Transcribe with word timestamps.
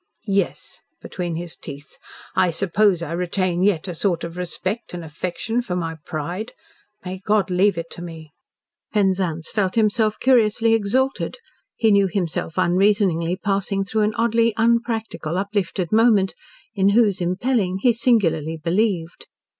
"Yes," 0.25 0.81
between 0.99 1.35
his 1.35 1.55
teeth. 1.55 1.99
"I 2.35 2.49
suppose 2.49 3.03
I 3.03 3.11
retain 3.11 3.61
yet 3.61 3.87
a 3.87 3.93
sort 3.93 4.23
of 4.23 4.35
respect 4.35 4.95
and 4.95 5.03
affection 5.05 5.61
for 5.61 5.75
my 5.75 5.97
pride. 6.07 6.53
May 7.05 7.19
God 7.23 7.51
leave 7.51 7.77
it 7.77 7.91
to 7.91 8.01
me!" 8.01 8.31
Penzance 8.91 9.51
felt 9.51 9.75
himself 9.75 10.19
curiously 10.19 10.73
exalted; 10.73 11.37
he 11.75 11.91
knew 11.91 12.07
himself 12.11 12.55
unreasoningly 12.57 13.35
passing 13.39 13.83
through 13.83 14.01
an 14.01 14.15
oddly 14.15 14.55
unpractical, 14.57 15.37
uplifted 15.37 15.91
moment, 15.91 16.33
in 16.73 16.89
whose 16.89 17.21
impelling 17.21 17.77
he 17.83 17.93
singularly 17.93 18.57
believed. 18.57 19.27